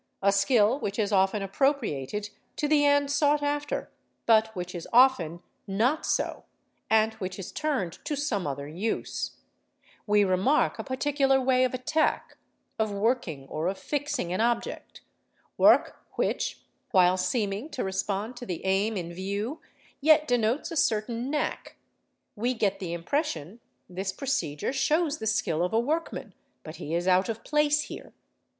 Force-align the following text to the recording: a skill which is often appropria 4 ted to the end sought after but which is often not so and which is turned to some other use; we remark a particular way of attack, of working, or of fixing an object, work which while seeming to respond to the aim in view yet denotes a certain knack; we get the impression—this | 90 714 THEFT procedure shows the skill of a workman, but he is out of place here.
a 0.23 0.31
skill 0.31 0.79
which 0.79 0.97
is 0.97 1.11
often 1.11 1.43
appropria 1.47 1.99
4 1.99 2.05
ted 2.21 2.29
to 2.55 2.67
the 2.67 2.83
end 2.87 3.11
sought 3.11 3.43
after 3.43 3.91
but 4.25 4.47
which 4.55 4.73
is 4.73 4.87
often 4.91 5.43
not 5.67 6.07
so 6.07 6.43
and 6.89 7.13
which 7.19 7.37
is 7.37 7.51
turned 7.51 8.03
to 8.03 8.15
some 8.15 8.47
other 8.47 8.67
use; 8.67 9.33
we 10.07 10.23
remark 10.23 10.79
a 10.79 10.83
particular 10.83 11.39
way 11.39 11.63
of 11.63 11.75
attack, 11.75 12.35
of 12.79 12.91
working, 12.91 13.45
or 13.47 13.67
of 13.67 13.77
fixing 13.77 14.33
an 14.33 14.41
object, 14.41 15.01
work 15.55 16.03
which 16.13 16.61
while 16.89 17.15
seeming 17.15 17.69
to 17.69 17.83
respond 17.83 18.35
to 18.35 18.43
the 18.43 18.65
aim 18.65 18.97
in 18.97 19.13
view 19.13 19.61
yet 19.99 20.27
denotes 20.27 20.71
a 20.71 20.75
certain 20.75 21.29
knack; 21.29 21.75
we 22.35 22.55
get 22.55 22.79
the 22.79 22.91
impression—this 22.91 23.29
| 23.63 23.87
90 23.87 24.03
714 24.03 24.03
THEFT 24.03 24.17
procedure 24.17 24.73
shows 24.73 25.19
the 25.19 25.27
skill 25.27 25.63
of 25.63 25.71
a 25.73 25.79
workman, 25.79 26.33
but 26.63 26.77
he 26.77 26.95
is 26.95 27.07
out 27.07 27.29
of 27.29 27.43
place 27.43 27.81
here. 27.81 28.13